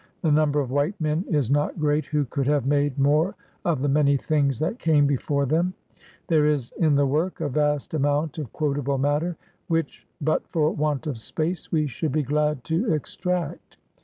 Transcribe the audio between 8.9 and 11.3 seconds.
matter, which, but for want of